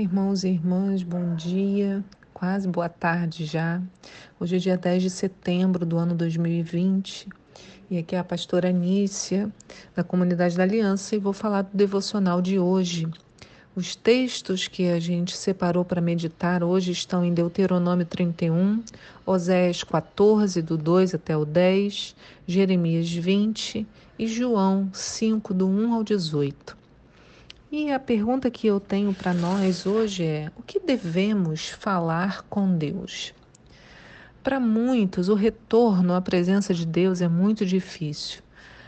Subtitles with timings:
[0.00, 2.04] irmãos e irmãs, bom dia,
[2.34, 3.80] quase boa tarde já.
[4.38, 7.26] Hoje é dia 10 de setembro do ano 2020
[7.90, 9.50] e aqui é a pastora Anícia,
[9.94, 13.08] da Comunidade da Aliança, e vou falar do devocional de hoje.
[13.74, 18.82] Os textos que a gente separou para meditar hoje estão em Deuteronômio 31,
[19.24, 22.14] Oséias 14, do 2 até o 10,
[22.46, 23.86] Jeremias 20
[24.18, 26.85] e João 5, do 1 ao 18.
[27.70, 32.76] E a pergunta que eu tenho para nós hoje é: o que devemos falar com
[32.76, 33.34] Deus?
[34.40, 38.40] Para muitos, o retorno à presença de Deus é muito difícil.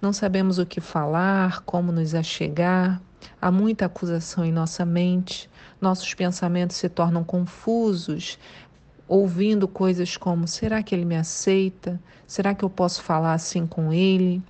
[0.00, 3.02] Não sabemos o que falar, como nos achegar,
[3.42, 8.38] há muita acusação em nossa mente, nossos pensamentos se tornam confusos,
[9.08, 12.00] ouvindo coisas como: será que ele me aceita?
[12.24, 14.40] Será que eu posso falar assim com ele?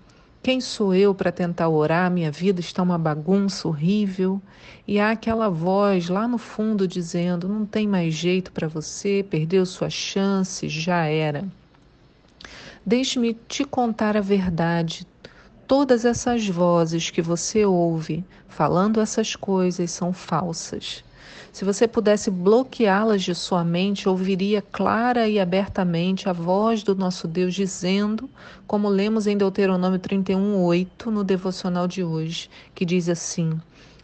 [0.42, 2.10] Quem sou eu para tentar orar?
[2.10, 4.41] Minha vida está uma bagunça horrível.
[4.88, 9.66] E há aquela voz lá no fundo dizendo: não tem mais jeito para você, perdeu
[9.66, 11.47] sua chance, já era.
[12.86, 15.06] Deixe-me te contar a verdade.
[15.66, 21.04] Todas essas vozes que você ouve falando essas coisas são falsas.
[21.52, 27.26] Se você pudesse bloqueá-las de sua mente, ouviria clara e abertamente a voz do nosso
[27.26, 28.30] Deus dizendo,
[28.66, 33.60] como lemos em Deuteronômio 31:8 no devocional de hoje, que diz assim: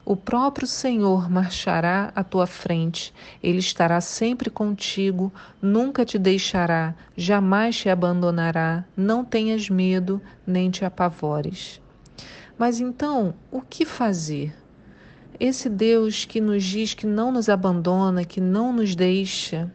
[0.08, 7.76] o próprio Senhor marchará à tua frente, ele estará sempre contigo, nunca te deixará, jamais
[7.76, 11.80] te abandonará, não tenhas medo, nem te apavores.
[12.56, 14.54] Mas então, o que fazer?
[15.38, 19.70] Esse Deus que nos diz que não nos abandona, que não nos deixa,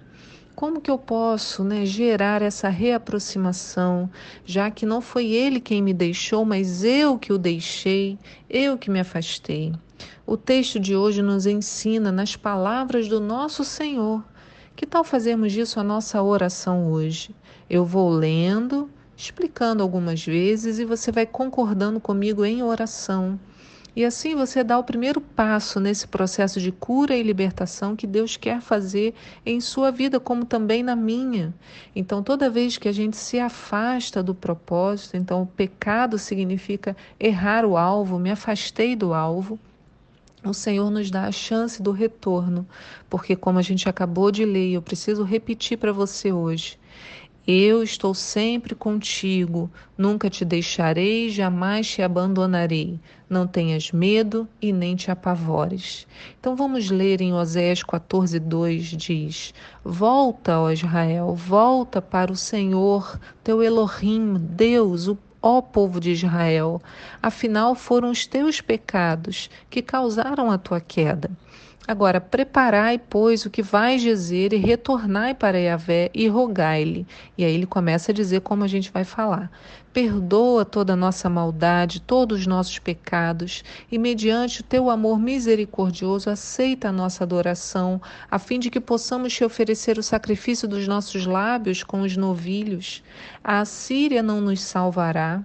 [0.55, 4.09] como que eu posso né, gerar essa reaproximação,
[4.45, 8.17] já que não foi Ele quem me deixou, mas eu que o deixei,
[8.49, 9.73] eu que me afastei?
[10.25, 14.23] O texto de hoje nos ensina nas palavras do nosso Senhor.
[14.75, 17.35] Que tal fazermos disso a nossa oração hoje?
[17.69, 23.39] Eu vou lendo, explicando algumas vezes e você vai concordando comigo em oração.
[23.93, 28.37] E assim você dá o primeiro passo nesse processo de cura e libertação que Deus
[28.37, 29.13] quer fazer
[29.45, 31.53] em sua vida, como também na minha.
[31.93, 37.65] Então, toda vez que a gente se afasta do propósito, então o pecado significa errar
[37.65, 39.59] o alvo, me afastei do alvo.
[40.43, 42.65] O Senhor nos dá a chance do retorno,
[43.09, 46.79] porque, como a gente acabou de ler, eu preciso repetir para você hoje:
[47.47, 52.99] eu estou sempre contigo, nunca te deixarei, jamais te abandonarei.
[53.27, 56.05] Não tenhas medo e nem te apavores.
[56.39, 59.53] Então vamos ler em Oséias 14, 2, diz:
[59.83, 66.79] Volta, ó Israel, volta para o Senhor, teu Elohim, Deus, o ó povo de Israel,
[67.21, 71.31] afinal foram os teus pecados que causaram a tua queda.
[71.87, 77.07] Agora, preparai, pois, o que vais dizer e retornai para Yahvé e rogai-lhe.
[77.35, 79.51] E aí ele começa a dizer como a gente vai falar.
[79.91, 86.29] Perdoa toda a nossa maldade, todos os nossos pecados, e mediante o teu amor misericordioso,
[86.29, 87.99] aceita a nossa adoração,
[88.29, 93.03] a fim de que possamos te oferecer o sacrifício dos nossos lábios com os novilhos.
[93.43, 95.43] A Assíria não nos salvará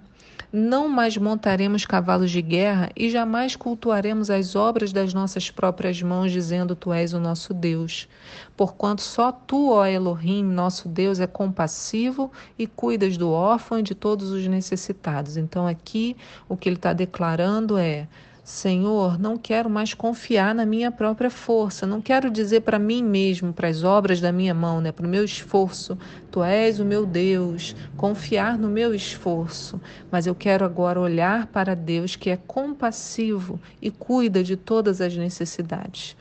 [0.57, 6.31] não mais montaremos cavalos de guerra e jamais cultuaremos as obras das nossas próprias mãos,
[6.31, 8.09] dizendo: Tu és o nosso Deus.
[8.55, 13.93] Porquanto só tu, ó Elohim, nosso Deus, é compassivo e cuidas do órfão e de
[13.93, 15.37] todos os necessitados.
[15.37, 16.17] Então, aqui,
[16.49, 18.07] o que ele está declarando é:
[18.47, 23.51] Senhor, não quero mais confiar na minha própria força, não quero dizer para mim mesmo,
[23.51, 25.97] para as obras da minha mão, né, para o meu esforço,
[26.31, 31.75] tu és o meu Deus, confiar no meu esforço, mas eu quero agora olhar para
[31.75, 36.15] Deus que é compassivo e cuida de todas as necessidades.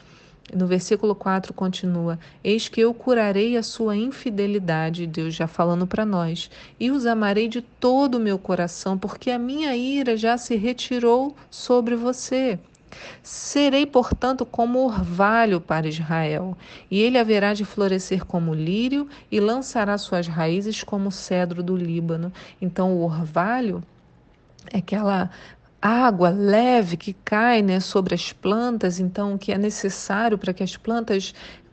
[0.55, 6.07] No versículo 4 continua: Eis que eu curarei a sua infidelidade, Deus já falando para
[6.07, 6.49] nós,
[6.79, 11.35] e os amarei de todo o meu coração, porque a minha ira já se retirou
[11.51, 12.59] sobre você.
[13.23, 16.57] Serei, portanto, como orvalho para Israel,
[16.89, 22.33] e ele haverá de florescer como lírio e lançará suas raízes como cedro do Líbano.
[22.63, 23.83] Então, o orvalho
[24.73, 25.31] é aquela
[25.87, 30.77] água leve que cai né, sobre as plantas, então que é necessário para que as
[30.77, 31.33] plantas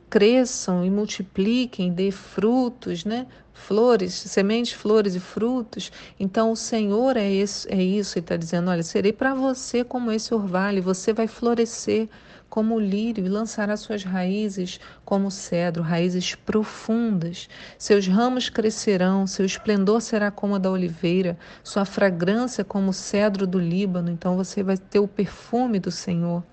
[0.09, 3.25] cresçam e multipliquem, dê frutos, né?
[3.51, 5.91] Flores, sementes, flores e frutos.
[6.19, 10.11] Então o Senhor é isso, é isso e está dizendo: olha, serei para você como
[10.11, 12.07] esse orvalho, você vai florescer
[12.53, 17.49] como o lírio e lançará suas raízes como o cedro, raízes profundas.
[17.79, 23.47] Seus ramos crescerão, seu esplendor será como a da oliveira, sua fragrância como o cedro
[23.47, 24.11] do Líbano.
[24.11, 26.43] Então você vai ter o perfume do Senhor.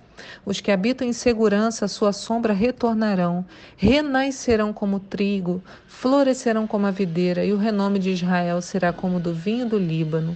[0.43, 3.45] Os que habitam em segurança, a sua sombra retornarão,
[3.77, 9.21] renascerão como trigo, florescerão como a videira, e o renome de Israel será como o
[9.21, 10.35] do vinho do Líbano.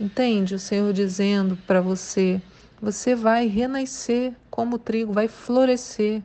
[0.00, 2.42] Entende o Senhor dizendo para você:
[2.80, 6.22] você vai renascer como trigo, vai florescer.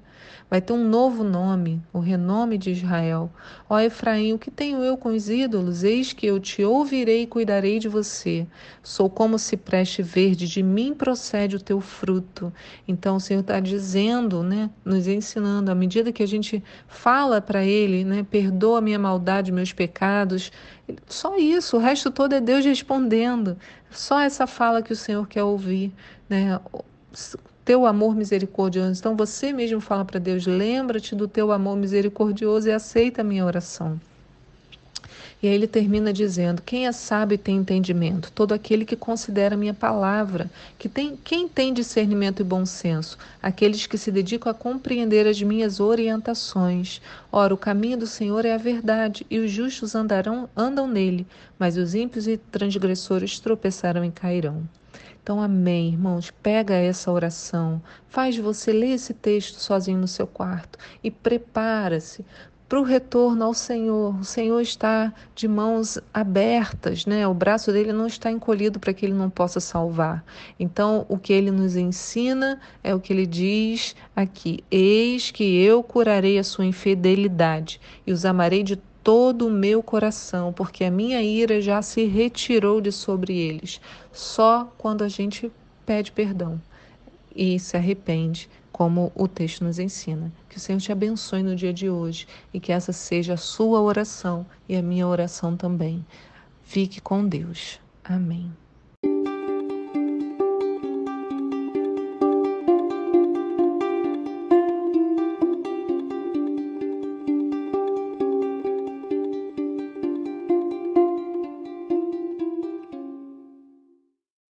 [0.50, 3.32] Vai ter um novo nome, o renome de Israel.
[3.70, 5.84] Ó Efraim, o que tenho eu com os ídolos?
[5.84, 8.48] Eis que eu te ouvirei e cuidarei de você.
[8.82, 12.52] Sou como cipreste verde, de mim procede o teu fruto.
[12.88, 17.64] Então o Senhor está dizendo, né, nos ensinando, à medida que a gente fala para
[17.64, 20.52] Ele, né, perdoa minha maldade, meus pecados,
[21.08, 23.56] só isso, o resto todo é Deus respondendo.
[23.92, 25.94] Só essa fala que o Senhor quer ouvir,
[26.30, 26.60] né?
[27.66, 29.00] teu amor misericordioso.
[29.00, 33.46] Então você mesmo fala para Deus: lembra-te do teu amor misericordioso e aceita a minha
[33.46, 34.00] oração.
[35.42, 39.58] E aí ele termina dizendo: Quem é sábio tem entendimento, todo aquele que considera a
[39.58, 44.56] minha palavra, que tem, quem tem discernimento e bom senso, aqueles que se dedicam a
[44.56, 47.02] compreender as minhas orientações.
[47.32, 51.26] Ora, o caminho do Senhor é a verdade, e os justos andarão, andam nele,
[51.58, 54.64] mas os ímpios e transgressores tropeçarão e cairão.
[55.30, 56.32] Então, amém, irmãos.
[56.32, 62.26] Pega essa oração, faz você ler esse texto sozinho no seu quarto e prepara-se
[62.68, 64.20] para o retorno ao Senhor.
[64.20, 67.28] O Senhor está de mãos abertas, né?
[67.28, 70.26] O braço dele não está encolhido para que ele não possa salvar.
[70.60, 75.84] Então, o que ele nos ensina é o que ele diz aqui: Eis que eu
[75.84, 81.22] curarei a sua infidelidade e os amarei de todo o meu coração, porque a minha
[81.22, 83.80] ira já se retirou de sobre eles.
[84.12, 85.52] Só quando a gente
[85.86, 86.62] pede perdão
[87.36, 90.32] e se arrepende, como o texto nos ensina.
[90.48, 93.82] Que o Senhor te abençoe no dia de hoje e que essa seja a sua
[93.82, 96.06] oração e a minha oração também.
[96.64, 97.80] Fique com Deus.
[98.04, 98.52] Amém.